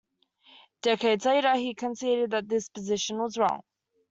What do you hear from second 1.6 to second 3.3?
conceded that this position